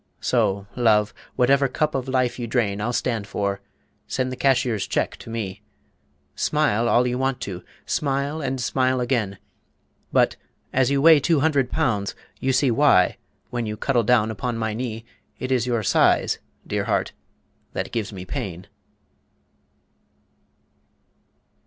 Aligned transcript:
So, 0.19 0.65
love, 0.75 1.13
whatever 1.35 1.67
cup 1.67 1.93
of 1.93 2.07
Life 2.07 2.39
you 2.39 2.47
drain 2.47 2.81
I'll 2.81 2.91
stand 2.91 3.27
for. 3.27 3.61
Send 4.07 4.31
the 4.31 4.35
cashier's 4.35 4.87
check 4.87 5.15
to 5.17 5.29
me. 5.29 5.61
"Smile" 6.33 6.89
all 6.89 7.05
you 7.05 7.19
want 7.19 7.39
to; 7.41 7.63
smile 7.85 8.41
and 8.41 8.59
smile 8.59 8.99
again. 8.99 9.37
But 10.11 10.37
as 10.73 10.89
you 10.89 11.03
weigh 11.03 11.19
two 11.19 11.41
hundred 11.41 11.71
pounds, 11.71 12.15
you 12.39 12.51
see 12.51 12.71
Why, 12.71 13.17
when 13.51 13.67
you 13.67 13.77
cuddle 13.77 14.01
down 14.01 14.31
upon 14.31 14.57
my 14.57 14.73
knee, 14.73 15.05
It 15.37 15.51
is 15.51 15.67
your 15.67 15.83
size, 15.83 16.39
dear 16.65 16.85
heart, 16.85 17.11
that 17.73 17.91
gives 17.91 18.11
me 18.11 18.25
pain. 18.25 18.65